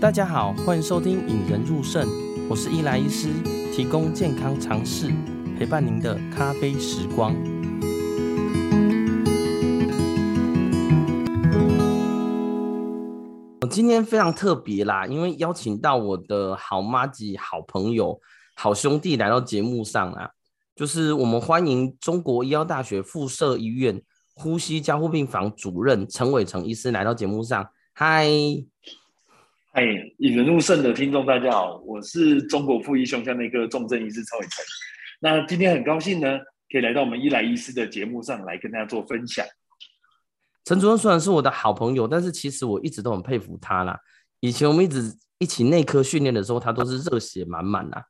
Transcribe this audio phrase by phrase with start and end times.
[0.00, 2.06] 大家好，欢迎收听《引人入胜》，
[2.48, 3.32] 我是伊莱医师，
[3.74, 5.12] 提供健康常识，
[5.58, 7.34] 陪伴您的咖啡时光。
[13.60, 18.20] 我今天非常特别啦，因为邀请到我的好妈吉、好朋友、
[18.54, 20.30] 好兄弟来到节目上啊，
[20.76, 24.00] 就是我们欢迎中国医药大学附设医院
[24.34, 27.66] 呼吸加护病房主任陈伟成医师来到节目上。
[27.92, 28.28] 嗨。
[29.70, 29.84] 嗨，
[30.16, 34.64] 引人入胜的听众，大家好，我是中国附医胸腔内科重症医师曹伟成。
[35.20, 36.38] 那今天很高兴呢，
[36.72, 39.44] 可以来到我们伊莱医师的节目上来跟大家做分享。
[40.64, 43.98] 陈主任虽然是我的好朋友，但是其实我一直都很佩服他啦。
[44.40, 48.02] 以前我们一直一起内科训练的时候，他都是热血满满啊。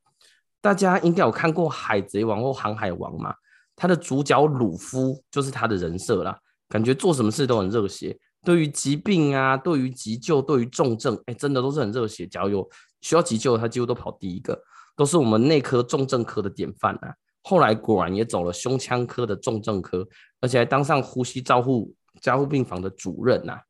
[0.60, 3.34] 大家应该有看过《海贼王》或《航海王》嘛？
[3.74, 8.16] 他的主角鲁夫就是他的人设啦，感觉做什么事都很热血。
[8.48, 12.26] 对于疾病啊，对于急救，对于重症，哎，真的都是很热血。
[12.26, 12.66] 只要有
[13.02, 14.58] 需要急救，他几乎都跑第一个，
[14.96, 17.12] 都是我们内科重症科的典范啊。
[17.42, 20.08] 后来果然也走了胸腔科的重症科，
[20.40, 23.60] 而且还当上呼吸照护加护病房的主任呐、啊。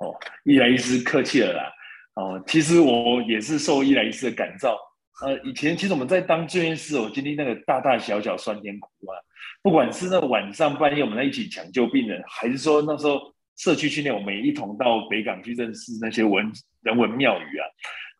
[0.00, 1.72] 哦，伊莱医师客气了啦。
[2.16, 4.76] 哦，其实我也是受伊莱医师的感召。
[5.22, 9.16] 呃，以前其实我们在当志愿士，我经历那个大大小小酸甜苦啊。
[9.62, 13.18] 不管是那晚上半夜我们在一起抢救病人，还是说那时候
[13.56, 17.66] 社区训练，我们一同到北港去认识那些文人文庙宇啊。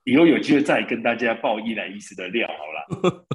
[0.05, 3.27] 以后有机会再跟大家爆伊莱医师的料好了。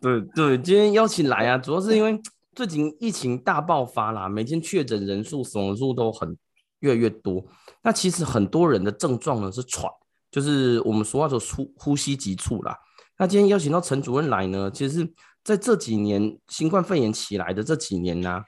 [0.00, 2.18] 对对，今天邀请来啊，主要是因为
[2.54, 6.36] 最近疫情大爆发啦，每天确诊人数、死亡数都很
[6.80, 7.44] 越来越多。
[7.82, 9.90] 那其实很多人的症状呢是喘。
[10.30, 12.76] 就是我们俗话说呼呼吸急促啦。
[13.18, 15.10] 那今天邀请到陈主任来呢，其实
[15.42, 18.42] 在这几年新冠肺炎起来的这几年呢、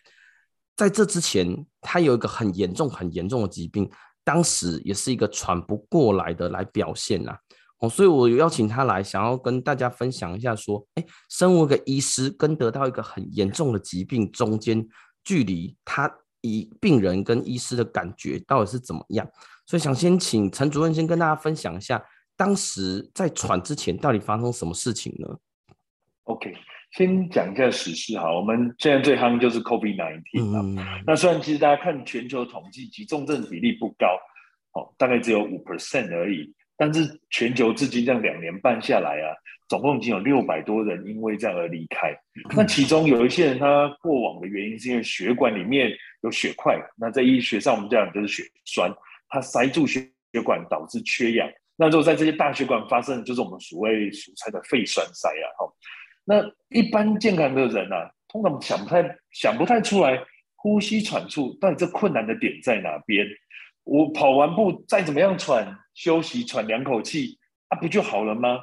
[0.77, 3.91] 在这之前，他有一个很严重、很严重的疾病，
[4.23, 7.39] 当时也是一个喘不过来的来表现啦。
[7.81, 14.87] 哦，所以我邀请他来，想要跟大家分享一下，说，哎，身为一个医师，跟得到一个很严重的疾病中间
[15.25, 16.11] 距离，他
[16.43, 19.27] 以病人跟医师的感觉到底是怎么样？
[19.71, 22.05] 所以想先请陈主任先跟大家分享一下，
[22.37, 25.29] 当时在喘之前到底发生什么事情呢
[26.25, 26.53] ？OK，
[26.91, 28.35] 先讲一下史事哈。
[28.35, 30.61] 我们现在最夯就是 COVID-19 啊。
[30.61, 30.77] 嗯、
[31.07, 34.19] 那虽然其实大家看全球统计，及重症比例不高，
[34.73, 36.53] 哦，大概只有五 percent 而已。
[36.77, 39.31] 但是全球至今这样两年半下来啊，
[39.69, 42.11] 总共已经有六百多人因为这样而离开。
[42.11, 45.93] 嗯、那其中有一些人他过往的原因是因为血管里面
[46.23, 48.93] 有血块，那在医学上我们这样就是血栓。
[49.31, 50.01] 它塞住血
[50.33, 51.49] 血管，导致缺氧。
[51.77, 55.47] 那如果在这些大血管发生，就是我们所谓俗称的肺栓塞啊。
[55.59, 55.73] 哈，
[56.27, 60.23] 那一般健康的人啊，通常想不太想不太出来，
[60.57, 63.27] 呼吸喘促到底这困难的点在哪边？
[63.85, 68.59] 我跑完步再怎么样喘，休息喘两口气，啊，不就好了吗？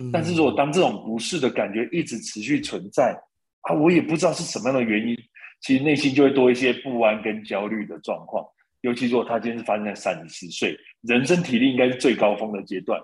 [0.00, 3.14] 嗯、但是如果当这种不适的感觉一直持续存在，
[3.60, 5.14] 啊，我也不知道是什么样的原因，
[5.60, 8.42] 其实内心就会多一些不安跟焦虑的状况。
[8.82, 13.00] 尤其如果他今天是发生在三十四岁，人生体力应该是最高峰的阶段。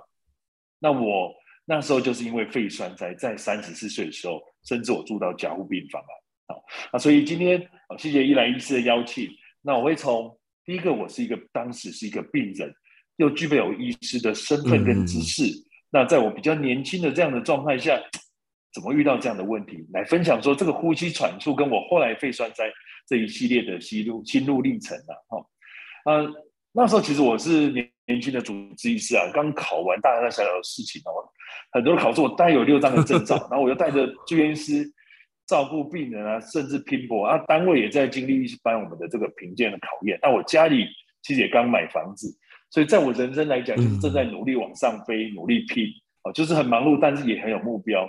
[0.79, 1.35] 那我
[1.65, 6.13] 那时候就是因为肺栓塞，在三十四岁的时候，甚至我住到加护病房啊。
[6.49, 9.29] 好，那所以今天啊，谢谢伊莱医师的邀请。
[9.63, 12.73] 那我会从第一个，我是一个当时是一个病人，
[13.17, 15.45] 又具备有医师的身份跟知识。
[15.45, 18.01] 嗯、那在我比较年轻的这样的状态下，
[18.73, 19.87] 怎么遇到这样的问题？
[19.93, 22.65] 来分享说这个呼吸喘促跟我后来肺栓塞
[23.07, 25.39] 这一系列的心路心路历程啊。
[26.09, 26.13] 哈。
[26.13, 26.29] 呃，
[26.73, 31.11] 那时候其实我是年年轻的主治医师啊，刚考完大大小小的事情哦，
[31.73, 34.85] 很多的考试我带有六张的证照， 然后我就带着住院医师
[35.47, 40.19] 照顾病人啊，甚至拼搏啊，单位也在经历一般我们的这个评鉴的考验。
[40.23, 40.87] 那我家里
[41.23, 42.29] 其实也刚买房子，
[42.71, 45.87] 所以在我人生来讲，就是正在努力往上飞，努力拼
[46.23, 48.09] 哦，就是很忙碌，但是也很有目标。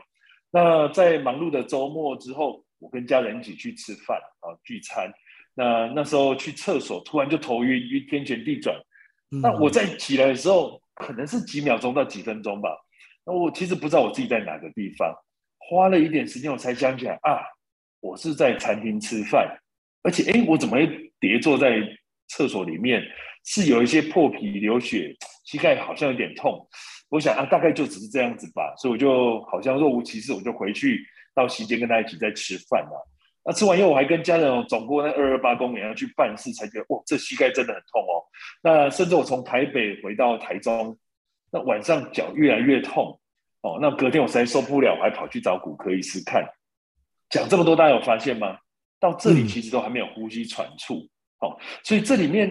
[0.52, 5.12] 那在忙碌的周末之后，我跟家人一起去吃饭啊，聚餐。
[5.60, 8.74] 那那时候去厕所，突然就头晕晕，天旋地转。
[9.42, 12.70] 那我在起来的时候，可能是几秒钟到几分钟吧。
[13.26, 15.14] 那我其实不知道我自己在哪个地方，
[15.58, 17.44] 花了一点时间，我才想起来啊，
[18.00, 19.60] 我是在餐厅吃饭，
[20.02, 21.78] 而且哎，我怎么会跌坐在
[22.30, 23.04] 厕所里面？
[23.44, 25.14] 是有一些破皮流血，
[25.44, 26.66] 膝盖好像有点痛。
[27.10, 31.06] 我想啊，大概就只是这样子吧，所以我就好像若无其事，我就回去
[31.36, 33.08] 到席间跟他一起在吃饭了。
[33.44, 38.22] 那吃完以后，我还跟家人走过那二二八公园要去办事，才觉得哇，这膝盖真的很痛哦。
[38.62, 40.98] 那甚至我从台北回到台中，
[41.52, 43.20] 那晚上脚越来越痛
[43.62, 43.80] 哦。
[43.82, 46.46] 那隔天我实在受不了，我还跑去找骨科医师看。
[47.30, 48.58] 讲这么多，大家有发现吗？
[49.00, 51.08] 到这里其实都还没有呼吸喘促
[51.40, 51.58] 哦。
[51.84, 52.50] 所以这里面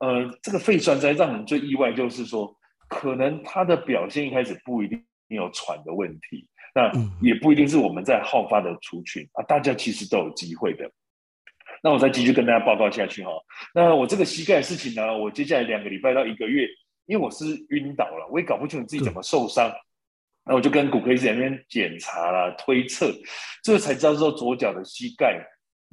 [0.00, 2.54] 呃，这个肺栓塞让人最意外，就是说，
[2.88, 6.92] 可能他的表现一开始不一定有喘的问题，那
[7.22, 10.84] 也不一定是我们在好发的族群啊，大家其实都有机会的。
[11.82, 13.30] 那我再继续跟大家报告下去哈。
[13.74, 16.68] 那我这个膝盖的事情呢，我接下来两个礼拜到一个月，
[17.06, 19.72] 因为我是晕倒了，我也搞不清楚自己怎么受伤，
[20.44, 23.10] 那我就跟骨科医生那边检查了、推测，
[23.62, 25.42] 这个才知道说左脚的膝盖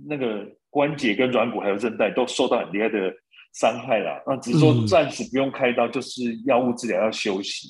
[0.05, 3.13] 那个关节跟软骨还有韧带都受到很厉害的
[3.53, 4.21] 伤害了。
[4.27, 7.69] 那只是说暂时不用开刀，就是药物治疗要休息。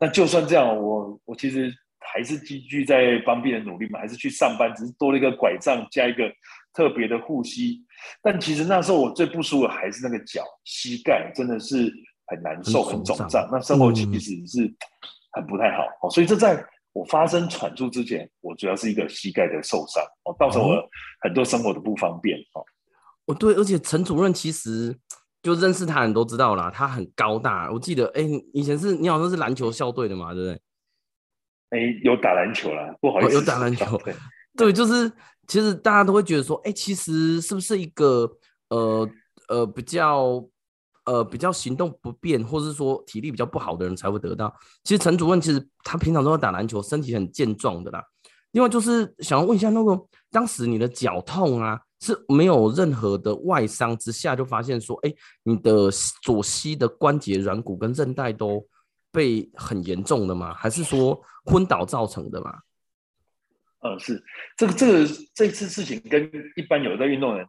[0.00, 1.72] 那就算这样，我我其实
[2.14, 6.32] 还是继续在帮病人努力嘛，还是去上班，只是多了一个拐杖加一个。
[6.76, 7.80] 特别的护膝，
[8.20, 11.88] 但其实那时候我最不舒服的还是那个脚膝盖，真的是
[12.26, 13.48] 很难受，很肿胀。
[13.52, 14.74] 那生活其实是
[15.30, 16.60] 很不太好哦，所以这在
[16.92, 20.74] 我发生喘住之前，我主要是一个膝盖的受伤哦，造成我
[21.20, 22.64] 很多生活的不方便哦。
[23.26, 24.98] 哦，对，而且陈主任其实
[25.44, 27.70] 就认识他人都知道啦，他很高大。
[27.70, 30.60] 我记得，哎，以前是你好像是篮球校队的嘛，对不对？
[31.74, 34.14] 哎，有打篮球啦，不好意思，有打篮球，对，
[34.56, 35.10] 对，就是。
[35.46, 38.26] 其实大家都会觉得说，哎，其实是不是一个
[38.70, 39.06] 呃
[39.50, 40.42] 呃比较
[41.04, 44.50] 呃比较行动不便，或者是说体力比较不好的人才会得到？
[44.84, 48.02] 其实陈主任其实他平常都在打篮球，身体很健壮的啦。
[48.52, 55.12] 另外就是想要问一下，那个当时你的脚痛啊，是没有任何的外伤之下就发现说，哎，
[55.42, 55.90] 你的
[56.22, 58.66] 左膝的关节软骨跟韧带都
[59.14, 60.52] 被很严重的吗？
[60.52, 62.58] 还是说昏倒造成的吗？
[63.82, 64.20] 嗯，是
[64.56, 67.46] 这个这个这次事情跟一般有在运动人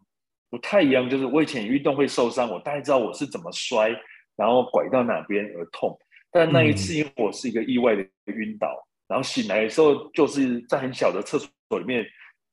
[0.52, 3.90] 不太一样，就是我以前运动会受伤，我大概知道我是怎么摔，
[4.36, 5.98] 然后拐到哪边而痛。
[6.30, 8.68] 但那一次因为我是一个意外的晕倒，
[9.08, 12.06] 然后醒来的时候就是在很小的厕所里面，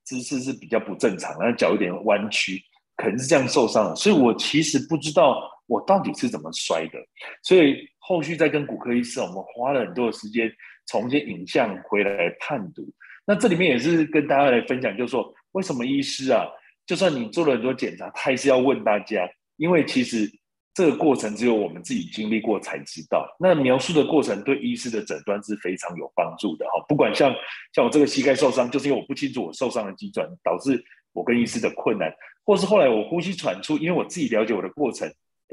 [0.05, 2.63] 姿势是比较不正常，然后脚有点弯曲，
[2.97, 3.97] 可能是这样受伤了。
[3.97, 6.99] 所以我其实不知道我到底是怎么摔的，
[7.43, 10.51] 所以后续再跟骨科医师，我们花了很多的时间
[10.87, 12.83] 从一些影像回来判读。
[13.25, 16.45] 那这里面也是跟大家来分享，就是说为什么医师啊，
[16.85, 20.29] 就算你做了很多检查，他还是要问大家，因为其实
[20.75, 23.25] 这个过程只有我们自己经历过才知道。
[23.39, 26.85] 那描述的过程对医师的诊断是非常有帮助的哈。
[26.89, 27.33] 不管像
[27.73, 30.83] 像我这个膝盖受伤，就是因为我不清楚我受伤的机转，导致
[31.13, 32.13] 我跟医师的困难，
[32.45, 35.09] 或是后来我呼吸喘出，因为我自己了解我的过程，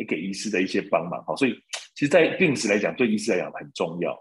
[0.05, 1.35] 给医师的一些帮忙哈。
[1.35, 1.53] 所以
[1.95, 4.13] 其实，在病史来讲，对医师来讲很重要。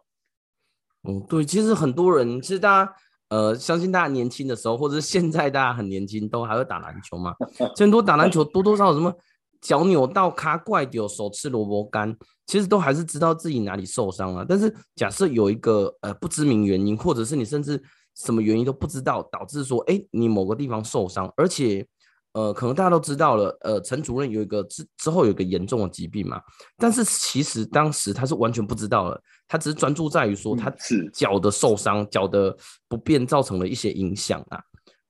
[1.09, 2.95] 嗯，对，其实很多人，其实大家。
[3.31, 7.35] 呃，相信大家年轻的时候，或者是现在大家很年轻，都还会打篮球嘛。
[7.77, 9.15] 很多打篮球多多少少什么
[9.61, 12.17] 脚扭到、卡怪掉、手吃萝卜干，
[12.47, 14.47] 其实都还是知道自己哪里受伤了。
[14.49, 17.79] 但是假设有一个呃不知名原因，或者是你甚至
[18.15, 21.87] 什么原因都不知道，导致说，哎，你某个地方受伤，而且。
[22.33, 26.41] 呃，可能大家都知道了，呃，陈主任有一个之之后有一个严重的疾病嘛，
[26.77, 30.73] 但是其实当时他是完全不知道的，他只是专注在于说他
[31.13, 34.61] 脚的受伤、脚、嗯、的不便造成了一些影响啊。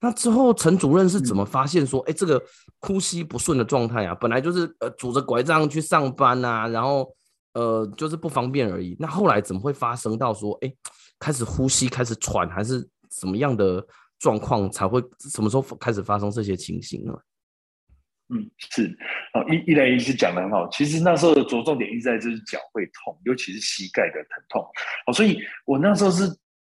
[0.00, 2.40] 那之后陈主任是怎么发现说，哎、嗯，这个
[2.80, 7.12] 呼吸不顺的状态啊，本来就是呃拄着拐杖去上班啊，然后
[7.52, 8.96] 呃就是不方便而已。
[8.98, 10.72] 那后来怎么会发生到说，哎，
[11.18, 13.84] 开始呼吸开始喘，还是什么样的？
[14.18, 15.00] 状况才会
[15.30, 17.12] 什么时候开始发生这些情形呢？
[18.30, 18.94] 嗯，是
[19.32, 20.68] 啊，一一来一直讲的很好。
[20.70, 24.62] 其实那时候的着重点一直在就是脚会痛，尤其是膝盖的疼痛。
[25.06, 26.28] 哦，所以我那时候是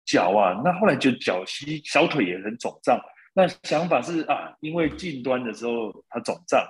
[0.06, 3.00] 脚啊，那后来就脚膝小腿也很肿胀。
[3.34, 6.68] 那想法是啊，因为近端的时候它肿胀，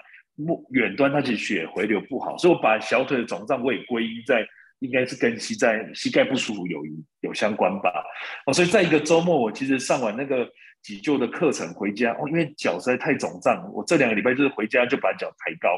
[0.72, 4.46] 远端它其实血回流不好，所以我把小腿的肿胀我也归因在。
[4.84, 6.84] 应该是跟膝盖膝盖不舒服有
[7.22, 8.04] 有相关吧，
[8.46, 10.46] 哦，所以在一个周末，我其实上完那个
[10.82, 15.70] 急救的课程回家，哦，因为脚实在太肿胀，我这两个礼拜就是回家就把脚抬高，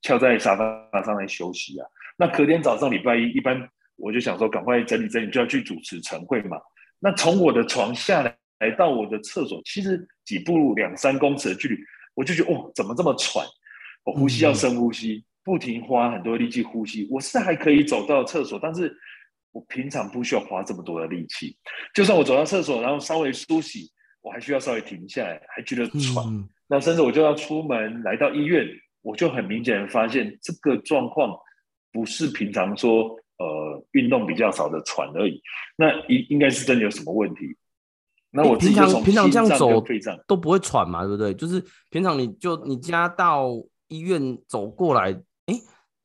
[0.00, 1.86] 翘在沙发上来休息啊。
[2.16, 6.56] 那隔天早上礼拜一，一般我就想说赶快整理整理，就要去主持晨会嘛。
[6.98, 11.76] 那从我的床下来来到我的厕所，其实几步两三公尺的距离，
[12.14, 13.44] 我就觉得哦，怎么这么喘？
[14.04, 15.22] 我呼吸要深呼吸。
[15.46, 18.92] 嗯不停花很多力气呼吸，我是还可以走到厕所，但是
[19.52, 21.56] 我平常不需要花这么多的力气。
[21.94, 23.88] 就算我走到厕所，然后稍微梳洗，
[24.22, 26.26] 我还需要稍微停下来，还觉得喘。
[26.26, 28.66] 嗯、那甚至我就要出门来到医院，
[29.02, 31.32] 我就很明显的发现这个状况
[31.92, 33.04] 不是平常说
[33.38, 35.40] 呃运动比较少的喘而已，
[35.76, 37.56] 那应应该是真的有什么问题。
[38.32, 39.80] 那我平常平常这样走
[40.26, 41.32] 都不会喘嘛，对不对？
[41.34, 43.46] 就是平常你就你家到
[43.86, 45.16] 医院走过来。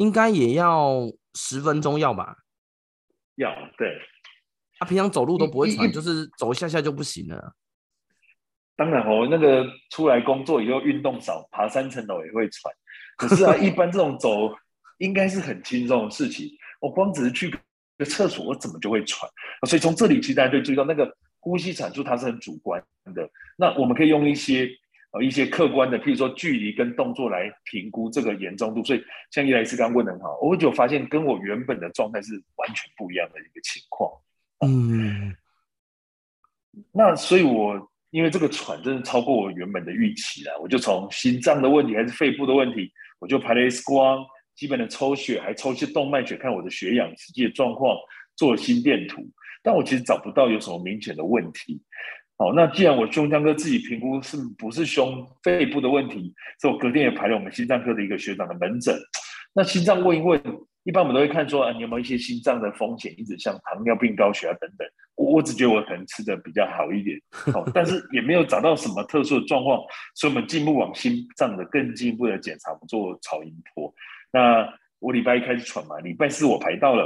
[0.02, 2.38] 哎，应该也要十分钟要吧？
[3.36, 4.00] 要对。
[4.80, 7.54] 他、啊、平常走路都不会喘，就是走一下下就不行了。
[8.76, 12.74] 当然哦，那个出来工作以后运动少，爬三层楼也会喘。
[13.16, 14.30] 可是啊， 一般这种走
[14.98, 16.50] 应该是很轻松的事情。
[16.80, 17.56] 我光只是去
[17.98, 19.30] 个厕所，我怎么就会喘？
[19.68, 23.30] 所以从这里其实大家就注意到，那个呼吸产出它是很主观的。
[23.58, 24.68] 那我们可以用一些
[25.12, 28.84] 呃一些客观的，譬如说距离跟动作来评估这个严重度。
[28.84, 34.12] 所以像伊莱斯刚问的很好，我就发现跟我原本的状态是完全不一样的一个情况。
[34.60, 35.36] 嗯，
[36.92, 44.26] 那所以我因为这个喘真的超过我原本的预期了，我就从心脏的问题还是肺部的问题，我就拍了 X 光。
[44.54, 47.98] 基本的抽血，还抽一些动脉血，看我的血氧实际的状况，
[48.36, 49.26] 做了心电图，
[49.64, 51.82] 但我其实找不到有什么明显的问题。
[52.42, 58.98] 好，那既然我胸腔科自己评估是不是胸肺部的问题，所以我隔天也排了我们心脏科的一个学长的门诊。
[59.54, 60.42] 那心脏问一问，
[60.84, 64.88] 一般我们都会看说啊，你有没有一些心脏的风险，一直像糖尿病、高血压等等。
[65.14, 67.16] 我我只觉得我可能吃的比较好一点，
[67.54, 69.78] 好，但是也没有找到什么特殊的状况，
[70.16, 73.94] 所以我们进一步往心脏的更进一步的检查，我们做超音波。
[74.34, 74.68] 那
[74.98, 77.06] 我礼拜一开始喘嘛，礼拜四我排到了，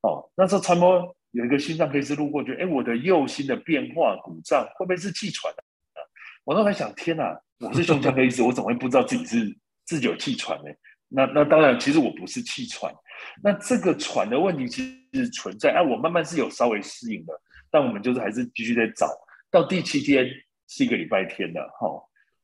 [0.00, 6.00] 哦，那时候传播有一个心脏科医师路过，觉得哎，我的右心的变化鼓胀，会不会是气喘啊？
[6.44, 10.70] 我当时想，天哪，我是胸腔科医师，我怎么会不知道自己是 自己有气喘呢？
[11.08, 12.90] 那那当然，其实我不是气喘，
[13.42, 17.32] 那这个喘的问题其实存在，哎，我慢慢是有稍微适应的，
[17.70, 19.08] 但我们就是还是继续在找，
[19.50, 20.26] 到第七天
[20.68, 21.88] 是一个礼拜天了，哈、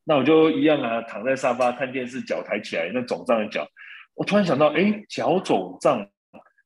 [0.03, 3.67] 那我就一样啊，躺在沙发看电视，脚抬起来，那肿胀的脚。
[4.15, 6.07] 我突然想到，哎，脚肿胀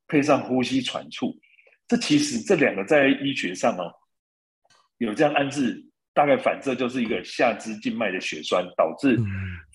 [0.07, 1.33] 配上呼吸喘促，
[1.87, 3.91] 这其实这两个在医学上哦，
[4.97, 9.19] 有这样安置，大概反射就是一个下肢静脉的血栓导致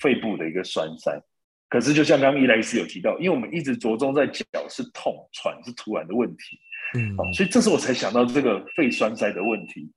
[0.00, 1.12] 肺部的一个栓塞。
[1.12, 1.22] 嗯、
[1.68, 6.58] 可是就像刚刚伊莱斯有提到，因为我们一直着重在脚是痛，喘是突然的问题，
[6.94, 9.92] 嗯，所以这时候我才想到这个肺栓塞的问题。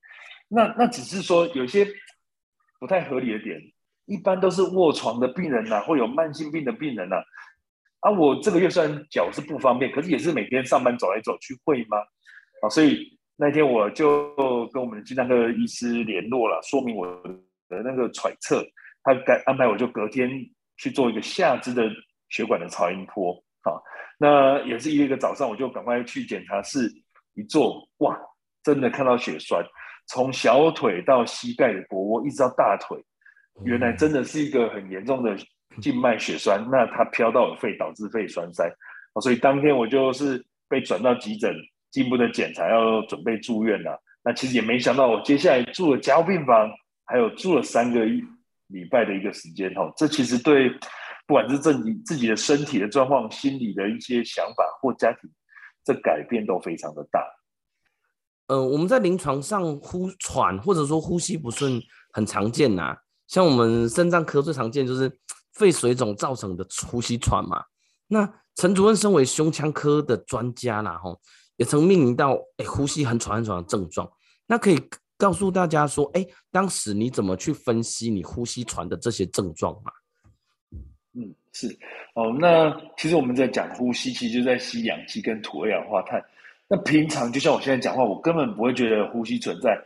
[0.50, 1.88] 那那只是说有些
[2.80, 3.58] 不太合理的点，
[4.06, 7.24] 一般都是卧床的病人呐、啊，或有慢性病的病人呐、啊。
[8.02, 11.98] 啊，我这个月虽然脚是不方便，可是也是每天上班走来走去会吗？
[12.62, 14.36] 啊，所以那天我就
[14.74, 17.06] 跟我们的心脏科医师联络了，说明我
[17.70, 18.64] 的那个揣测，
[19.04, 20.30] 他该安排我就隔天
[20.78, 21.90] 去做一个下肢的
[22.30, 23.34] 血管的超音波。
[23.62, 23.78] 啊，
[24.18, 26.92] 那也是一个早上，我就赶快去检查室
[27.36, 28.20] 一做，哇，
[28.64, 29.64] 真的看到血栓，
[30.08, 32.98] 从小腿到膝盖的脖窝一直到大腿，
[33.64, 35.38] 原来真的是一个很严重的。
[35.80, 38.70] 静脉血栓，那它飘到了肺，导致肺栓塞，
[39.22, 41.56] 所以当天我就是被转到急诊，
[41.90, 43.98] 进一步的检查，要准备住院了。
[44.24, 46.70] 那其实也没想到，我接下来住了加护病房，
[47.06, 48.06] 还有住了三个
[48.68, 49.74] 礼拜的一个时间。
[49.74, 50.70] 哈，这其实对
[51.26, 55.30] 不管是自己自己的身体的状况、心理的一些想法或家庭，
[55.84, 57.26] 这改变都非常的大。
[58.48, 62.98] 呃，我们在临床上呼喘或者说呼吸不顺很常见呐，
[63.28, 65.12] 像我们肾脏科最常见就是。
[65.62, 67.64] 肺水肿造成的呼吸喘嘛？
[68.08, 71.22] 那陈主任身为胸腔科的专家啦，吼，
[71.58, 74.12] 也曾面临到哎、呼吸很喘很喘的症状。
[74.48, 74.78] 那可以
[75.18, 79.92] 告诉大家说，哎、欸，当时你怎么去分析你呼吸喘的这些症状嘛？
[81.14, 81.68] 嗯，是
[82.16, 82.36] 哦。
[82.40, 86.20] 那其实我们在讲呼吸，其实就在吸氧气跟吐二氧化碳。
[86.68, 89.80] 那平常就像我现在讲话，我根本不会觉得呼吸存在。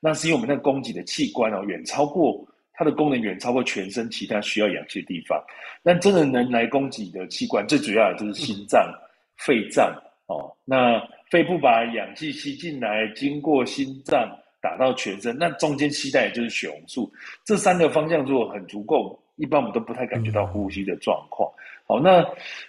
[0.00, 2.44] 那是因为我们那供给的器官哦，远超过。
[2.74, 5.42] 它的功能远超过全身其他需要氧气的地方，
[5.82, 8.96] 但真的能来供给的器官，最主要的就是心脏、嗯、
[9.36, 9.94] 肺脏
[10.26, 10.50] 哦。
[10.64, 11.00] 那
[11.30, 14.28] 肺部把氧气吸进来，经过心脏
[14.60, 17.12] 打到全身，那中间携带就是血红素。
[17.44, 21.50] 这三个方向如果很足够，一般我们都不太感觉到呼吸的状况。
[21.50, 22.22] 嗯、好，那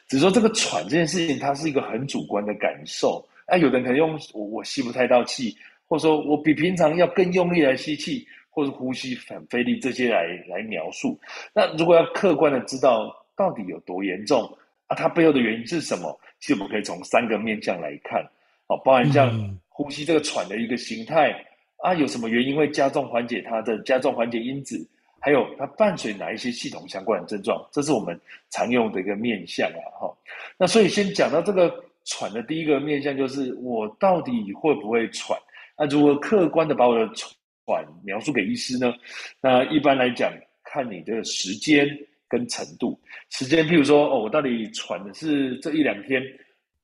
[0.08, 3.26] 只是说这个喘这件事情，它是一个很主观的感受。
[3.48, 5.56] 那、啊、有的人可能用我我吸不太到气，
[5.88, 8.28] 或者说我比平常要更用力来吸气。
[8.54, 11.20] 或是呼吸反费力这些来来描述，
[11.54, 14.46] 那如果要客观的知道到底有多严重
[14.86, 16.20] 啊，它背后的原因是什么？
[16.40, 18.22] 其实我们可以从三个面向来看，
[18.68, 21.34] 哦，包含像呼吸这个喘的一个形态
[21.78, 24.88] 啊，有什么原因会加重缓解它的加重缓解因子，
[25.20, 28.20] 还有它伴随哪一些系统相关的症状，这是我们
[28.52, 30.16] 常用的一个面向啊，哈。
[30.58, 31.74] 那所以先讲到这个
[32.06, 35.36] 喘的第一个面向，就是我到底会不会喘？
[35.76, 37.10] 那如何客观的把我的
[37.66, 38.94] 喘喘描述给医师呢？
[39.42, 41.88] 那一般来讲，看你的时间
[42.28, 43.00] 跟程度。
[43.30, 46.22] 时间，譬如说，哦，我到底喘的是这一两天。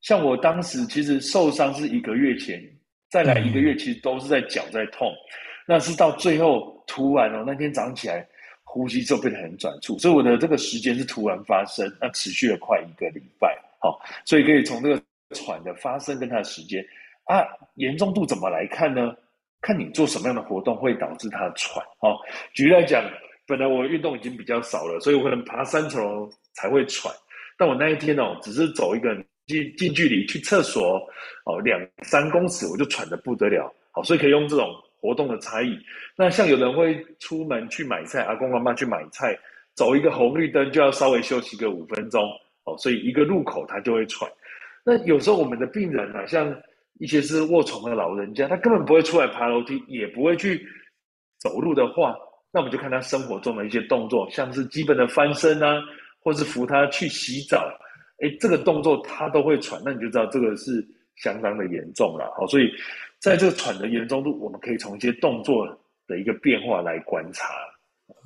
[0.00, 2.62] 像我当时其实受伤是一个月前，
[3.10, 5.12] 再来一个月，其实都是在脚在痛。
[5.66, 8.26] 那是到最后突然哦，那天早上起来
[8.64, 13.56] 呼吸就变得很短促，所以我的这个时间是突然发生，那持续了快一个礼拜。
[13.78, 15.02] 好，所以可以从这个
[15.34, 16.84] 喘的发生跟它的时间
[17.24, 17.44] 啊，
[17.74, 19.14] 严重度怎么来看呢？
[19.60, 21.84] 看你做什么样的活动会导致他喘。
[22.00, 22.16] 哦，
[22.54, 23.04] 举例来讲，
[23.46, 27.12] 本来我运动已经比较少了，所以我可能爬三层楼才会喘。
[27.58, 29.14] 但我那一天哦，只是走一个
[29.46, 30.98] 近近距离去厕所
[31.44, 33.70] 哦，两三公尺我就喘得不得了。
[33.92, 35.78] 好，所以可以用这种活动的差异。
[36.16, 39.38] 那像有人会出门去买菜，阿公阿妈去买菜，
[39.74, 42.22] 走一个红绿灯就要稍微休息个五分钟
[42.64, 44.30] 哦，所以一个路口他就会喘。
[44.84, 46.50] 那有时候我们的病人啊，像
[47.00, 50.62] 一些是卧床的老人家，他根本不会出来爬楼梯，也不会去
[51.38, 52.14] 走路的话，
[52.52, 55.80] 那我们就看他生活中的一些动作，像是基本的翻身啊，
[56.22, 57.66] 或是扶他去洗澡，
[58.18, 62.30] 哎，这个动作他都会喘，那你就知道这个是相当的严重了。
[62.36, 62.70] 好，所以
[63.18, 65.66] 在这个喘的严重度，我们可以从一些动作
[66.06, 67.48] 的一个变化来观察。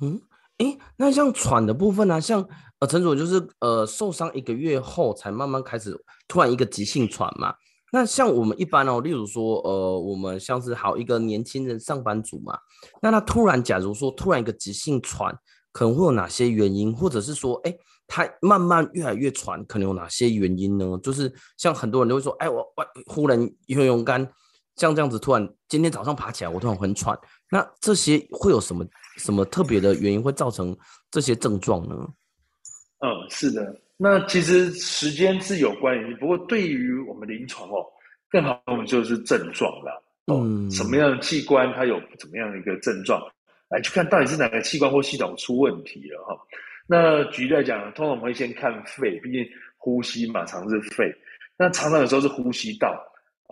[0.01, 0.19] 嗯，
[0.57, 2.45] 哎，那像喘的部分呢、啊，像
[2.79, 5.95] 呃陈主就是呃受伤一个月后才慢慢开始
[6.27, 7.55] 突然一个急性喘嘛。
[7.95, 12.59] 那像我们一般哦，例如说，呃，我们像是好一个年轻人上班族嘛，
[13.01, 15.33] 那他突然，假如说突然一个急性喘，
[15.71, 16.93] 可能会有哪些原因？
[16.93, 17.73] 或者是说，哎，
[18.05, 20.99] 他慢慢越来越喘，可能有哪些原因呢？
[21.01, 24.29] 就是像很多人都会说，哎，我我忽然游泳干，
[24.75, 27.17] 像这样子，突然今天早上爬起来，我突然很喘，
[27.49, 28.85] 那这些会有什么
[29.15, 30.77] 什么特别的原因会造成
[31.09, 31.95] 这些症状呢？
[32.99, 33.81] 嗯，是的。
[33.97, 37.85] 那其实时间是有关系，不过对于我们临床哦，
[38.29, 40.03] 更好我们就是症状了。
[40.27, 43.21] 嗯，什么样的器官它有怎么样的一个症状，
[43.69, 46.37] 来去看到底是哪个器官或系统出问题了哈。
[46.87, 49.45] 那举例来讲，通常我们会先看肺，毕竟
[49.77, 51.09] 呼吸嘛，常是肺。
[51.57, 53.01] 那常常有时候是呼吸道，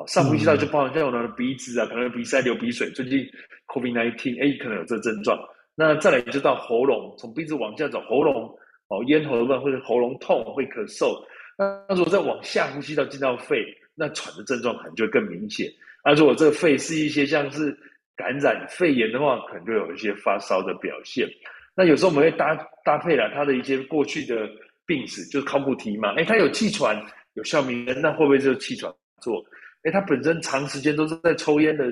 [0.08, 2.92] 上呼吸道就包含像我们的鼻子啊，可能鼻塞、流鼻水。
[2.92, 3.20] 最近
[3.68, 5.40] COVID-19，哎，可能有这症状。
[5.74, 8.54] 那再来就到喉咙，从鼻子往下走，喉咙。
[8.90, 11.16] 哦，咽喉的或者喉咙痛，会咳嗽。
[11.58, 15.68] 那如果再往下呼吸道进到肺，那喘的症状可能就会更明显。
[16.04, 17.78] 那如果这个肺是一些像是
[18.16, 21.28] 感染肺炎的话，可能就有一些发烧的表现。
[21.76, 24.48] 那有时候我们会搭搭配了他的一些过去的
[24.86, 26.14] 病史，就是康复题嘛。
[26.16, 27.00] 哎，他有气喘，
[27.34, 29.44] 有哮鸣，那会不会就是气喘做？
[29.84, 31.86] 哎，他本身长时间都是在抽烟的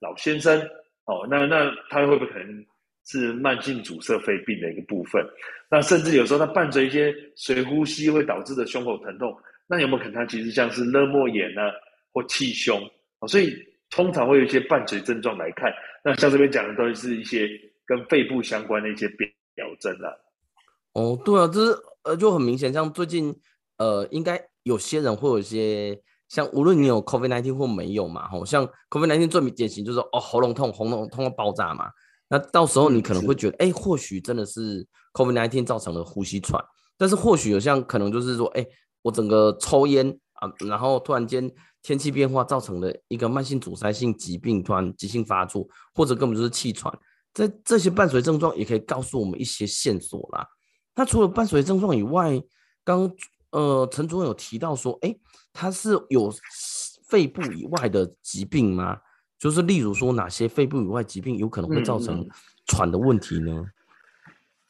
[0.00, 0.60] 老先生，
[1.04, 2.64] 哦，那那他会不会可能？
[3.06, 5.24] 是慢性阻塞肺病的一个部分，
[5.70, 9.32] 那甚至有时候它伴随一些随呼吸会导致的胸口疼痛，
[9.68, 11.72] 那有没有可能它其实像是肋膜炎呢、啊，
[12.12, 12.80] 或气胸？
[13.28, 13.54] 所以
[13.90, 15.72] 通常会有一些伴随症状来看，
[16.04, 17.48] 那像这边讲的都是一些
[17.86, 19.08] 跟肺部相关的一些
[19.54, 20.10] 表征啊。
[20.94, 23.32] 哦，对啊，这是呃就很明显，像最近
[23.78, 25.96] 呃应该有些人会有一些
[26.28, 31.88] 像无论你有 COVID-19 或没有嘛，吼，像 COVID-19 最典型就是哦喉咙痛，喉咙痛到爆炸嘛。
[32.28, 36.62] 那到时候你可能会觉得，哎、嗯，或许真的是 COVID-19 造成的呼吸喘，
[36.96, 38.66] 但是或许有像可能就是说，哎，
[39.02, 41.50] 我整个抽烟啊，然后突然间
[41.82, 46.92] 天气变化造成了一个慢性阻塞性疾病突然急性发作，或者根本就是气喘，
[47.32, 50.46] 在这些伴随症状也可以告诉我们一些线索啦。
[50.96, 52.42] 那除了伴随症状以外，
[52.82, 53.08] 刚
[53.50, 55.16] 呃陈主任有提到说，哎，
[55.52, 56.32] 他是有
[57.06, 58.98] 肺部以外的疾病吗？
[59.38, 62.26] 就是例如说，哪些肺部以外疾病有可能会造成
[62.66, 63.66] 喘的问题呢？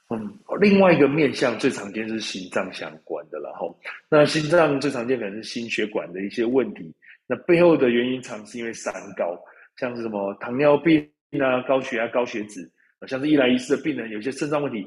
[0.08, 3.66] 嗯，嗯，另外一个面向最常见是心脏相关的了哈。
[4.08, 6.92] 那心脏最常见可能是心血管的一些问题，
[7.26, 9.36] 那背后的原因常是因为三高，
[9.76, 11.08] 像是什么糖尿病
[11.40, 12.68] 啊、高血压、高血脂，
[13.06, 14.84] 像是一来一世的病人，有些肾脏问题，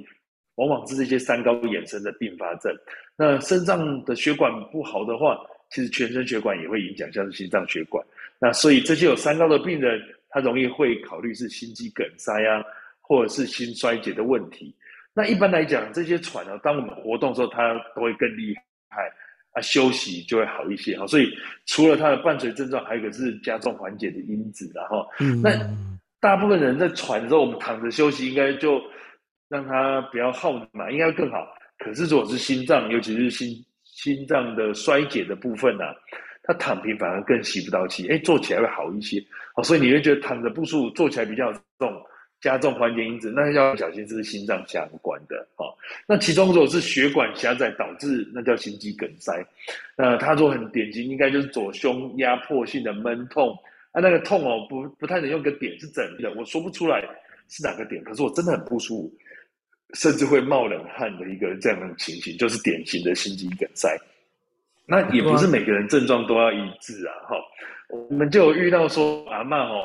[0.56, 2.74] 往往是这些三高衍生的并发症。
[3.16, 5.38] 那肾脏的血管不好的话，
[5.70, 8.06] 其实全身血管也会影响，像是心脏血管。
[8.40, 12.64] 那所以这些有三高的病人，他容易会考虑是心肌梗塞啊，
[13.02, 14.74] 或者是心衰竭的问题。
[15.14, 18.56] 那一般来讲，这些喘呢，当我们活动的时候，它都会更厉
[18.90, 19.02] 害
[19.52, 21.06] 啊，休息就会好一些哈。
[21.08, 21.30] 所以
[21.66, 25.06] 除了它的伴随症状，还有一个是加重缓解的因子，然后，
[25.44, 25.52] 那
[26.22, 28.82] 大部分人在喘的时候，我们躺着休息，应该就
[29.50, 31.46] 让它不要耗嘛，应该更好。
[31.80, 35.96] 可是如果是心脏，尤其是心心脏的衰竭的部分呢、啊？
[36.50, 41.94] 他躺平反而更吸不到气，哎，坐起来会好一些，哦，所以你会觉得躺着不舒服，坐起来比较重，
[42.42, 45.70] 加重缓解因子，那要小心这是心脏相关的，哦，
[46.08, 49.46] 那其中如果是血管狭窄导致，那叫心肌梗塞，
[49.96, 53.56] 那他说很典型，应该就是左胸压迫性的闷痛，
[53.92, 57.00] 啊，那个痛哦，不不太能用个点是怎的，我说不出来
[57.48, 59.14] 是哪个点，可是我真的很不舒服，
[59.94, 63.96] 甚至会冒冷汗的一个这样的情形，就是典型的心肌梗塞。
[64.90, 67.36] 那也不是每个人症状都要一致啊，哈，
[68.10, 69.84] 我们就有遇到说阿嬷哦，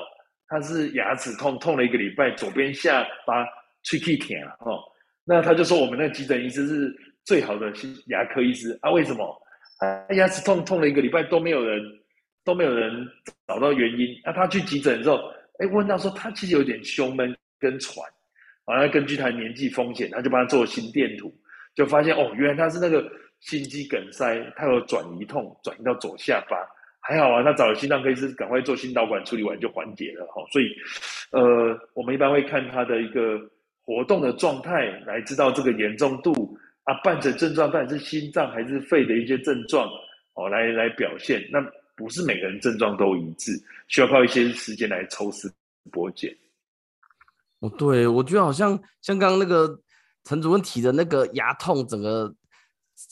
[0.49, 3.45] 她是牙齿痛，痛了一个礼拜，左边下巴
[3.83, 4.73] 喙齿疼啊，哈，
[5.27, 7.71] 那他就说我们那个急诊医师是最好的
[8.07, 9.43] 牙科医师啊，为什么？
[9.79, 11.83] 他牙齿痛痛了一个礼拜都没有人
[12.43, 13.07] 都没有人
[13.47, 15.17] 找到原因，那他去急诊的时候，
[15.59, 18.03] 哎，问到说他其实有点胸闷跟喘，
[18.65, 21.31] 啊，根据他年纪风险，他就帮他做心电图，
[21.75, 23.07] 就发现哦，原来他是那个。
[23.45, 26.57] 心肌梗塞，他有转移痛，转移到左下巴，
[26.99, 27.43] 还好啊。
[27.43, 30.43] 他找了心脏科医师，赶快做心导管处理完就缓解了哈。
[30.51, 30.75] 所以，
[31.31, 33.39] 呃，我们一般会看他的一个
[33.83, 39.87] 活动的状态，来知道这个严重度啊，伴着症状到底是心脏还是肺的一些症状
[40.33, 41.47] 哦，来来表现。
[41.53, 41.61] 那
[41.95, 43.53] 不是每个人症状都一致，
[43.89, 45.53] 需要靠一些时间来抽丝
[45.93, 46.35] 剥茧。
[47.61, 48.71] 哦，对，我觉得好像
[49.03, 49.79] 像刚刚那个
[50.25, 52.35] 陈主任提的那个牙痛，整个。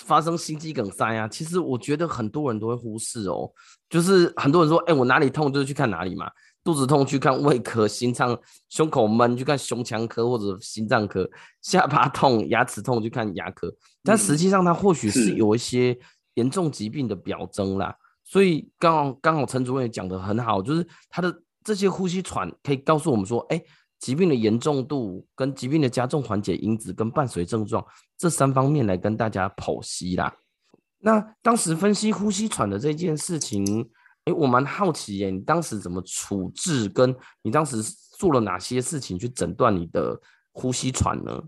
[0.05, 3.51] 发生心肌梗塞啊，其实我觉得很多人都会忽视哦，
[3.90, 6.31] 就是很多人说，哎，我哪里痛就是去看哪里嘛，
[6.64, 11.29] 肚子痛去看胃科，心脏胸口闷去看胸腔科或者心脏科，
[11.61, 15.35] 下巴痛、 牙齿痛去看牙科，但实际上它或许是。
[15.35, 15.99] 有一些
[16.35, 17.95] 严重疾病的表征啦。
[18.25, 23.62] 所以刚好刚好陈主任也讲得很好，就是他的这些呼吸喘可以告诉我们说，哎。
[24.02, 27.86] 疾病的严重度、跟疾病的加重缓解因子、跟伴随症状
[28.18, 30.34] 这三方面来跟大家剖析啦。
[30.98, 33.88] 那当时分析呼吸喘的这件事情，
[34.24, 36.88] 哎，我蛮好奇耶，你当时怎么处置？
[36.88, 37.80] 跟你当时
[38.18, 41.40] 做了哪些事情去诊断你的呼吸喘呢？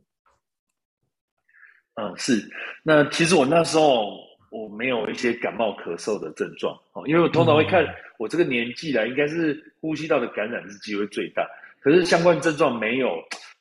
[1.95, 2.49] 嗯，是。
[2.85, 4.07] 那其实我那时候
[4.53, 7.85] 我没有一些感冒咳嗽的症状哦，因为我通常会看
[8.17, 11.45] 我这个年纪啦，应该是呼吸道的感染是机会最大。
[11.85, 13.11] 可是相关症状没有，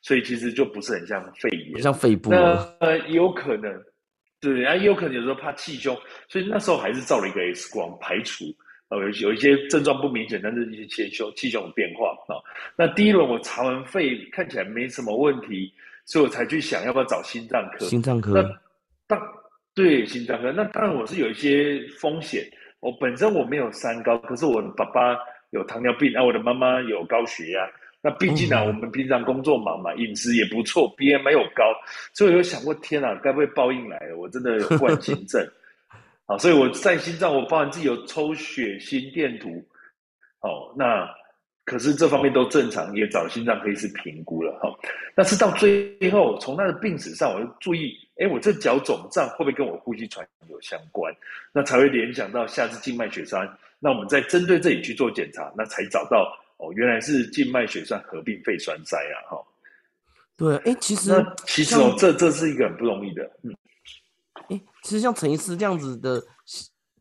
[0.02, 2.30] 所以其实就不是很像肺炎，像肺部。
[2.30, 3.70] 那呃，也有可能，
[4.40, 5.94] 对啊，也有可能有时候怕气胸，
[6.30, 8.46] 所以那时候还是照了一个 X 光排除，
[8.88, 12.40] 呃，有有一些症状不明显，但是一些气胸气胸的变化啊。
[12.78, 15.70] 那第一轮我查完肺看起来没什么问题，
[16.06, 17.86] 所以我才去想要不要找心脏科。
[17.86, 18.42] 心脏科。
[18.42, 18.50] 那
[19.06, 19.22] 当
[19.76, 22.42] 对心脏科，那当然我是有一些风险。
[22.80, 25.18] 我本身我没有三高，可是我的爸爸
[25.52, 27.70] 有糖尿病，啊，我的妈妈有高血压。
[28.06, 31.64] 那毕竟呢、啊，我们平常工作忙嘛，饮食也不错，BMI 又高，
[32.12, 34.18] 所以我有想过，天啊，该不会报应来了？
[34.18, 35.42] 我真的有冠心症，
[36.26, 39.66] 好，所以我在心脏，我发现自己有抽血、心电图，
[40.42, 41.10] 哦，那
[41.64, 44.70] 可是这方面都正常，也找心脏科医师评估了，哈。
[45.16, 51.16] 但是到最后，从他的病史上，我就注意，哎，我这脚肿胀会不会跟我呼吸喘有相关？
[51.54, 56.38] 那才会联想到下肢静脉血栓，那我们再针对这里去做检查，那才找到。
[56.58, 59.16] 哦，原来是静脉血栓合并肺栓塞啊！
[59.30, 59.46] 哈，
[60.38, 61.12] 对，哎，其实
[61.46, 63.54] 其实哦，这这是一个很不容易的，嗯，
[64.50, 66.24] 哎，其实像陈医师这样子的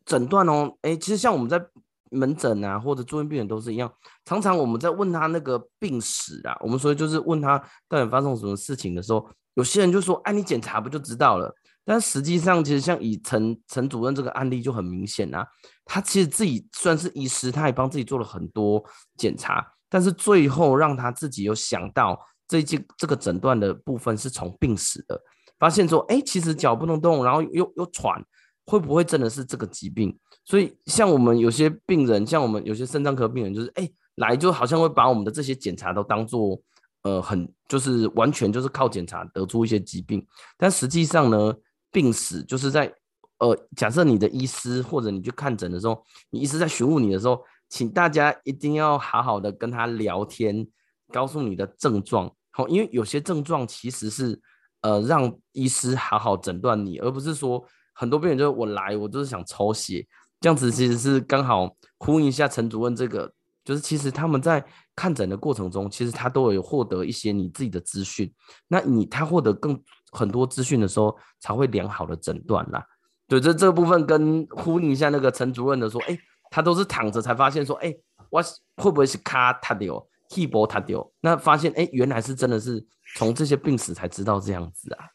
[0.05, 1.63] 诊断哦，哎，其实像我们在
[2.09, 3.91] 门诊啊，或者住院病人都是一样，
[4.25, 11.55] 常常我们在问他那个病史啊，我们所以就是问他到底发生什么事情的时候，有些人就说，哎，你检查不就知道了？
[11.85, 15.45] 但实际上，其实像以陈陈主任这个案例就很明显啊，
[15.83, 18.81] 他其实自己算是医师，他也帮自己做了很多
[19.17, 22.17] 检查，但是最后让他自己有想到
[22.47, 25.21] 这一件这个诊断的部分是从病史的，
[25.59, 28.23] 发现说，哎，其实脚不能动，然后又又喘，
[28.65, 30.17] 会不会真的是这个疾病？
[30.45, 36.57] 所以像我们有些病人，像我们有些肾脏科病人，就是哎来就好像会把我们的这些检查都当做
[37.01, 40.25] 呃很就是完全就是靠检查得出一些疾病，
[40.57, 41.53] 但实际上呢？
[41.93, 42.91] 病史就是在，
[43.37, 50.67] 呃，假设你的医师或者你去看诊的时候，你医师在询问你的时候，请大家一定要好好的跟他聊天，
[51.09, 54.41] 告诉你的症状，好，因为有些症状其实是，
[54.81, 60.03] 呃，让医师好好诊断你，而不是说很多病人就是我来，我就是想抽血，
[60.41, 63.31] 这样子其实是刚好呼应一下陈主任这个，
[63.63, 68.33] 就是其实他们在看诊的过程中，其实他都有获得一些你自己的资讯，
[68.67, 69.79] 那你他获得更。
[70.13, 72.85] 很多资讯的时候才会良好的诊断啦。
[73.27, 76.17] 对，这这部分跟呼应一下那个陈主任的说，哎，
[76.51, 77.91] 他都是躺着才发现说，哎，
[78.29, 78.41] 我
[78.75, 81.09] 会不会是卡他丢，气波他丢？
[81.19, 85.07] 那发现，哎，原来是真的是从这些病史才知道这样子啊。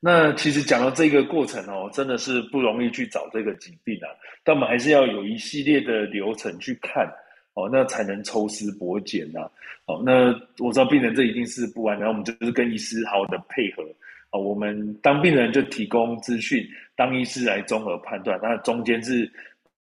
[0.00, 4.08] 那其实讲到这个过程哦，真的是不容易去找这个疾病啊，
[4.42, 7.06] 但我们还是要有一系列的流程去看
[7.52, 9.40] 哦，那才能抽丝剥茧呐。
[9.84, 13.84] 哦，那我知道病人这一定是不安，然后我们就是跟医师好好的配合。
[14.30, 16.64] 啊，我们当病人就提供资讯，
[16.94, 19.28] 当医师来综合判断，那中间是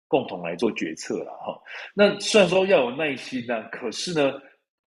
[0.07, 1.61] 共同来做决策了哈。
[1.93, 4.33] 那虽然说要有耐心呢，可是呢，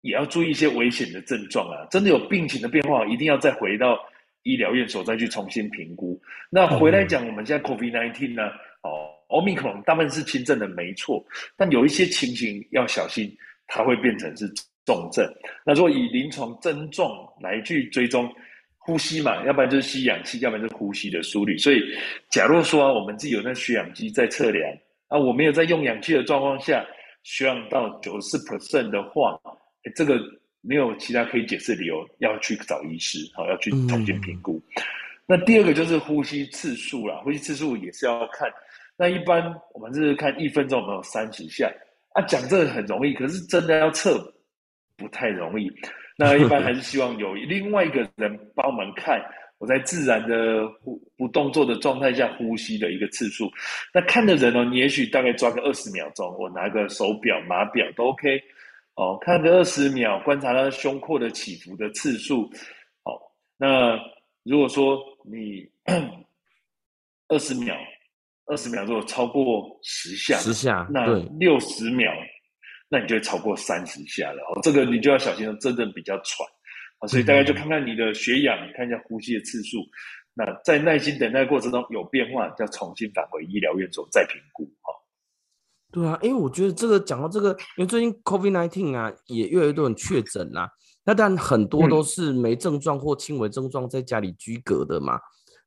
[0.00, 1.86] 也要注意一些危险的症状啊。
[1.90, 3.98] 真的有病情的变化，一定要再回到
[4.42, 6.18] 医疗院所再去重新评估。
[6.48, 8.44] 那回来讲，我们现在 COVID-19 呢，
[8.84, 11.22] 哦，Omicron 大部分是轻症的没错，
[11.58, 13.30] 但有一些情形要小心，
[13.66, 14.50] 它会变成是
[14.86, 15.30] 重症。
[15.62, 17.10] 那如果以临床症状
[17.42, 18.32] 来去追踪。
[18.84, 21.56] 呼吸嘛，要不然就是吸氧气，要不然就是呼吸的速率。
[21.56, 21.80] 所以，
[22.30, 24.68] 假如说、啊、我们自己有那血氧机在测量
[25.06, 26.84] 啊，我没有在用氧气的状况下，
[27.22, 29.38] 血氧到九十四 percent 的话，
[29.84, 30.20] 欸，这个
[30.62, 34.60] 没有其他可以解释理由，要去找医师，好，要去重新评估。
[34.74, 34.82] 嗯、
[35.26, 38.52] 那第二个就是呼吸次数啦，呼吸次数也是要看。
[38.96, 39.42] 那一般
[39.74, 41.72] 我们是看一分钟有没有三十下
[42.14, 44.18] 啊，讲这个很容易，可是真的要测
[44.96, 45.70] 不太容易。
[46.22, 49.20] 那一般 还是希望有另外一个人帮我们看。
[49.58, 53.48] 我在自然的不不动作的状态下呼吸的一个次数，
[53.94, 58.42] 那看的人哦，你也许大概抓个二十秒钟，我拿个手表、码表都 OK，
[58.96, 62.50] 哦，看个二十秒，观察他胸廓的起伏的次数，
[63.04, 63.16] 好，
[63.56, 63.96] 那
[64.42, 65.64] 如果说你
[67.28, 67.76] 二十秒，
[68.46, 71.06] 二十秒之后超过十下，十下，那
[71.38, 72.12] 六十秒，
[72.92, 76.46] 那你就会超过三十下了，哦，这个你就要小心了，真的比较喘。
[76.98, 79.78] 啊所以大家就看看你的血氧，看一下呼吸的次数。
[80.34, 84.64] 那在耐心等待过程中有变化，就要重新返回医疗院所再评估。
[84.82, 84.92] 哈，
[85.90, 90.70] 对啊，因为我觉得这个讲到这个，因为最近 COVID-19 啊，也越来越多人确诊啦。
[91.02, 95.18] 那但很多都是没症状或轻微症状，在家里居隔的嘛。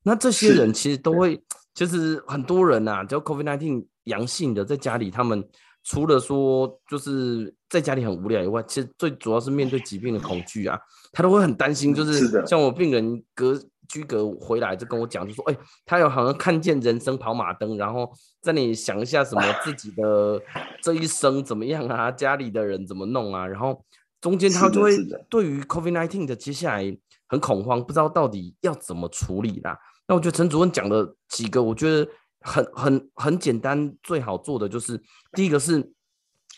[0.03, 1.41] 那这些人其实都会，
[1.73, 5.43] 就是很多人呐，只要 COVID-19 阳性的，在家里他们。
[5.87, 10.79] 除了说就是在家里很无聊以外，其实最主要是面对疾病的恐惧啊，
[11.13, 11.93] 他都会很担心。
[11.93, 13.55] 就是像我病人隔
[13.87, 20.41] 居隔回来就跟我讲，就说：“哎、欸，他有好像看见人生跑马灯，然后在那里想一下什么 自己的
[20.81, 23.79] 这一生怎么样啊，家里的人怎么弄啊，然后
[24.19, 24.97] 中间他就会
[25.29, 29.77] 对于 COVID-19 的接下来很恐慌，不知道到底要怎么处理啦。
[30.07, 32.09] 那我觉得陈主任讲的几个，我觉得。
[32.45, 35.91] 很很很简单，最好做的就是第一个是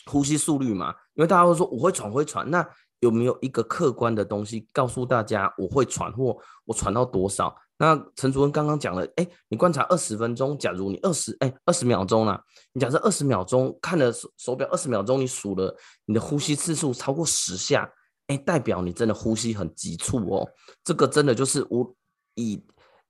[0.05, 2.67] 呼吸速率嘛，因为大家会说我会喘会喘，那
[2.99, 7.55] 有没有一个客观的东西告诉大家我会喘或我喘到多少？
[7.77, 15.73] 那陈主任刚刚讲了，哎，你观察二十分钟，假如你二十哎二十秒钟啦，你假设二十秒钟看了手手表二十秒钟，你数了
[16.03, 17.89] 你的呼吸次数超过十下，
[18.27, 20.49] 哎，代表你真的呼吸很急促哦，
[20.83, 21.95] 这个真的就是我
[22.35, 22.61] 以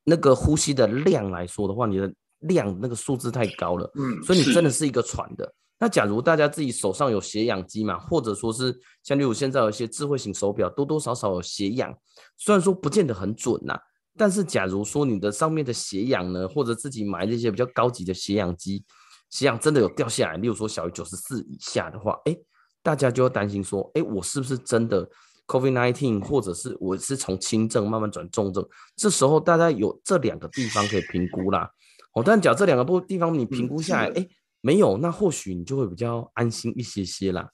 [0.03, 2.13] 那个呼吸的量来说的话，你的。
[2.41, 5.53] 量那个数字太高了，嗯，所以你真的是一个喘的。
[5.79, 11.95] 那假如大家自己手上有血氧机嘛，或者说是像例如现在有一些智慧型手表，多多少少有血氧，
[12.35, 13.77] 虽然说不见得很准呐，
[14.17, 18.83] 但是假如说你的上面的血氧呢，或者自己买那些比较高级的血氧机，
[19.29, 22.35] 血氧真的有掉下来，例如说小于九十四以下的话，哎，
[22.81, 25.07] 大家就要担心说，哎，我是不是真的
[25.45, 28.67] COVID nineteen，或者是我是从轻症慢慢转重症？
[28.95, 31.69] 这时候大家有这两个地方可以评估啦。
[32.17, 34.29] 哦，但讲这两个部地方，你评估下来，哎、嗯，
[34.61, 37.47] 没有，那或许你就会比较安心一些些啦。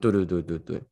[0.00, 0.82] 对对对对对，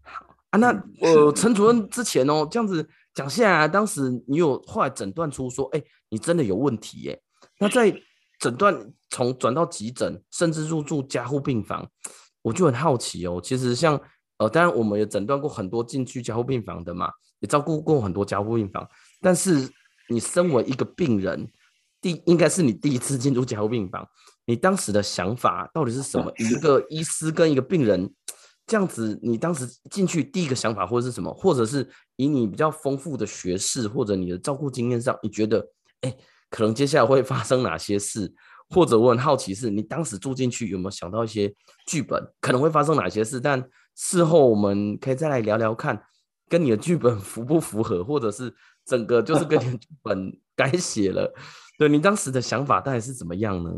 [0.00, 0.68] 好啊，那
[1.02, 7.22] 呃，陈主任之前哦，这样子讲下来，当时你有后来诊断出说，哎，你真的有问题耶。
[7.58, 7.94] 那在
[8.38, 8.74] 诊断
[9.10, 11.86] 从转到急诊，甚至入住加护病房，
[12.40, 13.38] 我就很好奇哦。
[13.44, 14.00] 其实像
[14.38, 18.88] 呃，当然我们也诊断过很多进去加护病房的嘛，也照顾过很多加护病房，
[19.20, 19.68] 但是
[20.08, 21.52] 你身为一个病人。
[22.02, 24.06] 第应该是你第一次进入加护病房，
[24.44, 26.30] 你当时的想法到底是什么？
[26.36, 28.12] 一个医师跟一个病人
[28.66, 31.32] 这样子，你当时进去第一个想法或者是什么？
[31.32, 35.64] 或者是以你比较丰富的学识或者你的照顾经验上，你觉得
[36.00, 36.14] 哎，
[36.50, 38.34] 可能接下来会发生哪些事？
[38.70, 41.54] 或者我很好奇是，你当时住进去有没有想到一些
[41.86, 43.38] 剧本可能会发生哪些事？
[43.38, 43.62] 但
[43.94, 46.02] 事后我们可以再来聊聊看，
[46.48, 48.52] 跟你的剧本 符不符合，或者是
[48.86, 51.32] 整个就是跟你的剧本 改写了。
[51.82, 53.72] 对，你当时的想法大概是怎么样呢？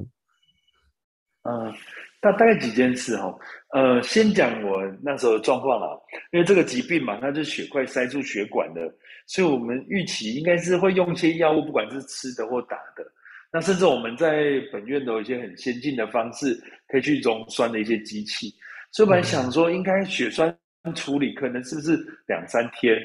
[1.45, 1.73] 嗯，
[2.21, 3.35] 大大概几件事哈。
[3.71, 5.88] 呃，先讲我那时候的状况啊，
[6.31, 8.83] 因为这个疾病嘛，它是血块塞住血管的，
[9.27, 13.03] 所以我们预期应该是会用一些药物，不管是吃的或打的。
[13.51, 18.55] 那甚至我们在本院都有一些很先进的方式，可以去溶栓的一些机器。
[18.93, 20.55] 所以本来想说，应该血栓
[20.95, 22.99] 处理可能是不是两三天，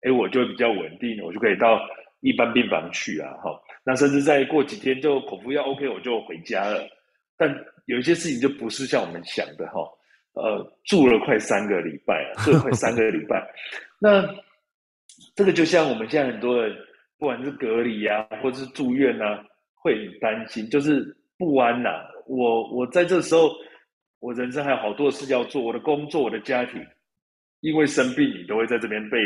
[0.00, 1.78] 哎，我就比较稳定，我就可以到
[2.20, 3.60] 一般病房去啊，哈。
[3.84, 6.84] 那甚至再过几天就口服药 OK，我就回家了。
[7.36, 7.48] 但
[7.84, 9.80] 有一些事情就不是像我们想的哈，
[10.32, 13.46] 呃，住了快三个礼拜了， 住了快三个礼拜。
[14.00, 14.26] 那
[15.34, 16.76] 这个就像我们现在很多人，
[17.18, 22.04] 不管是隔离啊，或者是住院啊，会很担心，就是不安呐、啊。
[22.26, 23.50] 我我在这时候，
[24.18, 26.84] 我人生还有好多事要做，我的工作，我的家庭，
[27.60, 29.18] 因为生病，你都会在这边被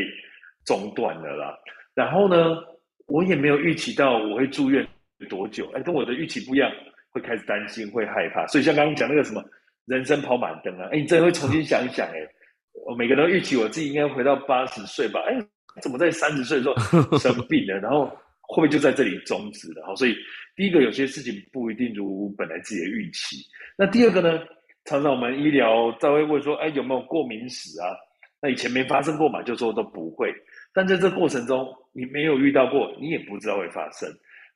[0.67, 1.59] 中断了啦。
[1.95, 2.37] 然后呢？
[3.11, 4.87] 我也没有预期到我会住院
[5.29, 6.71] 多久，哎，跟我的预期不一样，
[7.11, 8.47] 会开始担心，会害怕。
[8.47, 9.45] 所以像刚刚讲那个什么
[9.87, 12.15] 人生跑马灯啊，哎，你真的会重新想一想，哎，
[12.87, 15.37] 我每个人都预期我自己应该回到八十岁吧，哎，
[15.83, 18.07] 怎么在三十岁的时候 生病了，然后
[18.41, 19.85] 会不会就在这里终止了？
[19.87, 20.17] 好，所以
[20.57, 23.37] 第一个有些事情不一定如本来自己的预期。
[23.77, 24.43] 那第二个呢，
[24.85, 27.89] 常常我们医疗在会问说，哎，有没有过敏史啊？
[28.43, 30.33] 那以前没发生过嘛，就说都不会。
[30.73, 34.09] 但在这过程中，你没有遇到过，你也不知道会发生。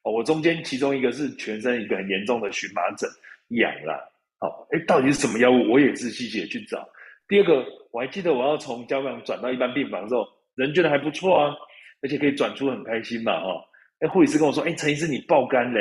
[0.03, 3.09] 哦，我中间其中一个是全身一个很严重的荨麻疹
[3.49, 4.13] 痒了。
[4.39, 5.73] 好，哎，到底是什么药物？
[5.73, 6.87] 我也是细细的去找。
[7.27, 11.55] 第二个，我还记得我要从交感转到一般病房的时候，人觉得还不错啊，
[12.03, 13.65] 而且可以转出很开心嘛，哈。
[14.01, 15.81] 哎，护理师跟我说，哎，陈医师你爆肝嘞。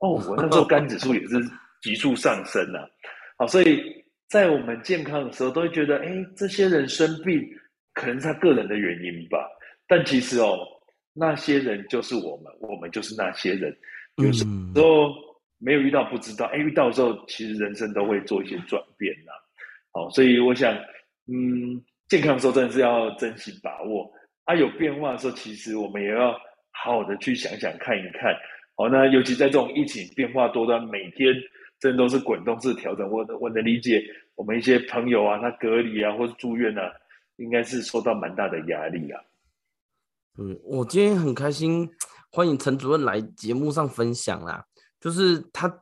[0.00, 1.36] 哦，我那时候肝指数也是
[1.80, 2.80] 急速上升呐。
[3.38, 3.82] 好，所以
[4.28, 7.42] 在我们健康的时候，都会觉得，哎，这些人生病
[7.94, 9.38] 可能是他个人的原因吧。
[9.86, 10.58] 但其实哦，
[11.12, 13.76] 那些人就是我们，我们就是那些人。
[14.16, 14.44] 有时
[14.76, 15.12] 候
[15.58, 19.32] 没有遇到不知道，哎，遇到的时候，其实人生都会做一些转变呐。
[19.92, 20.74] 好，所以我想，
[21.26, 24.10] 嗯，健康的时候真的是要珍惜把握
[24.44, 24.54] 啊。
[24.54, 26.32] 有变化的时候，其实我们也要
[26.70, 28.34] 好好的去想想看一看。
[28.76, 31.34] 好，那尤其在这种疫情变化多端，每天
[31.78, 33.08] 真的都是滚动式调整。
[33.10, 34.02] 我我能理解
[34.34, 36.92] 我们一些朋友啊，他隔离啊，或者住院啊，
[37.36, 39.20] 应该是受到蛮大的压力啊。
[40.36, 41.88] 嗯，我今天很开心，
[42.32, 44.64] 欢迎陈主任来节目上分享啦。
[45.00, 45.72] 就是他，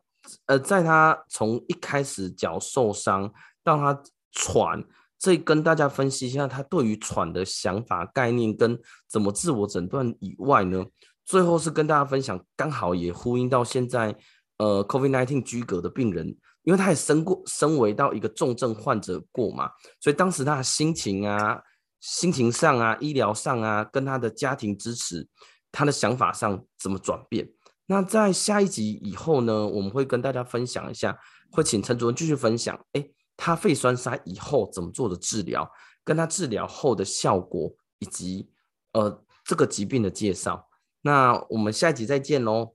[0.45, 3.33] 呃，在他从一开始脚受伤
[3.65, 4.85] 到他喘，
[5.19, 10.85] 这跟大家分析一下他对于喘的想法、概念跟怎么自我诊断以外呢？
[11.25, 14.15] 最后是跟大家分享，刚好也呼应到现在，
[14.59, 16.27] 呃，COVID-19 居隔的病人，
[16.65, 21.59] 因为他也生过身为到一个重症患者过嘛，所以当时他的心情啊、
[22.03, 25.27] 心情上啊、医疗上啊，跟他的家庭支持，
[25.71, 27.49] 他的想法上怎么转变？
[27.87, 31.17] 那在下一集以后呢，我们会跟大家分享一下，
[31.51, 35.71] 会请陈主任继续分享，哎，他肺栓塞以后怎么做的治疗，
[36.03, 38.51] 跟他治疗后的效果，以及
[38.93, 40.69] 呃这个疾病的介绍。
[41.03, 42.75] 那我们下一集再见喽。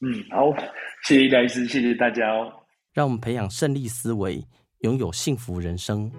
[0.00, 0.52] 嗯，好，
[1.06, 2.52] 谢谢戴医师，谢谢大家哦。
[2.94, 4.46] 让我们培养胜利思维，
[4.80, 6.10] 拥有幸福人生。